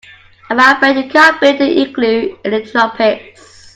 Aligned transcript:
I'm 0.49 0.57
afraid 0.59 0.97
you 0.97 1.11
can't 1.11 1.39
build 1.39 1.61
an 1.61 1.69
igloo 1.77 2.35
in 2.43 2.49
the 2.49 2.65
tropics. 2.65 3.59